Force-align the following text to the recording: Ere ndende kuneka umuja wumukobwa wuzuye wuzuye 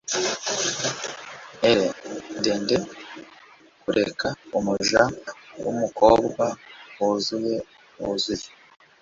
Ere 1.69 1.85
ndende 2.37 2.75
kuneka 3.81 4.27
umuja 4.57 5.01
wumukobwa 5.63 6.43
wuzuye 6.97 7.55
wuzuye 7.99 8.49